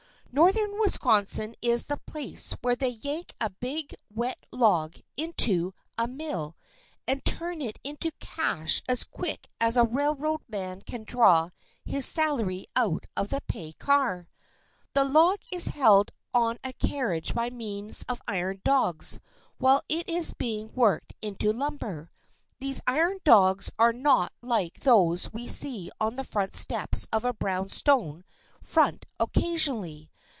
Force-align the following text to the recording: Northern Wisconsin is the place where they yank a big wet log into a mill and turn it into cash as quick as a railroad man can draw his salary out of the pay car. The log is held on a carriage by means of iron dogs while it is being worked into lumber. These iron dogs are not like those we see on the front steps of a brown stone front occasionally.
Northern 0.33 0.79
Wisconsin 0.79 1.55
is 1.61 1.87
the 1.87 1.97
place 1.99 2.53
where 2.61 2.77
they 2.77 2.87
yank 2.87 3.33
a 3.41 3.49
big 3.49 3.93
wet 4.09 4.37
log 4.49 4.95
into 5.17 5.73
a 5.97 6.07
mill 6.07 6.55
and 7.05 7.23
turn 7.25 7.61
it 7.61 7.77
into 7.83 8.11
cash 8.21 8.81
as 8.87 9.03
quick 9.03 9.49
as 9.59 9.75
a 9.75 9.83
railroad 9.83 10.39
man 10.47 10.79
can 10.85 11.03
draw 11.03 11.49
his 11.83 12.05
salary 12.05 12.65
out 12.77 13.07
of 13.17 13.27
the 13.27 13.41
pay 13.49 13.73
car. 13.73 14.29
The 14.93 15.03
log 15.03 15.39
is 15.51 15.65
held 15.67 16.11
on 16.33 16.57
a 16.63 16.71
carriage 16.71 17.33
by 17.33 17.49
means 17.49 18.05
of 18.07 18.21
iron 18.25 18.61
dogs 18.63 19.19
while 19.57 19.81
it 19.89 20.07
is 20.07 20.31
being 20.35 20.71
worked 20.73 21.13
into 21.21 21.51
lumber. 21.51 22.09
These 22.57 22.79
iron 22.87 23.19
dogs 23.25 23.69
are 23.77 23.91
not 23.91 24.31
like 24.41 24.79
those 24.79 25.29
we 25.33 25.49
see 25.49 25.91
on 25.99 26.15
the 26.15 26.23
front 26.23 26.55
steps 26.55 27.05
of 27.11 27.25
a 27.25 27.33
brown 27.33 27.67
stone 27.67 28.23
front 28.61 29.05
occasionally. 29.19 30.07